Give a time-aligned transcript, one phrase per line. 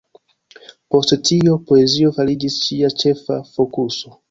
[0.95, 4.19] Post tio, poezio fariĝis ŝia ĉefa fokuso.